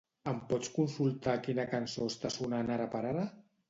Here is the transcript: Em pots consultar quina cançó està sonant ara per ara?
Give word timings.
Em 0.29 0.39
pots 0.53 0.71
consultar 0.77 1.37
quina 1.45 1.69
cançó 1.77 2.11
està 2.17 2.35
sonant 2.41 2.77
ara 2.81 2.93
per 2.97 3.09
ara? 3.17 3.33